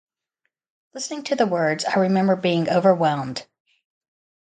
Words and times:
Listening 0.95 1.21
to 1.25 1.35
the 1.35 1.45
words 1.45 1.85
I 1.85 1.99
remember 1.99 2.35
being 2.35 2.67
overwhelmed. 2.69 3.45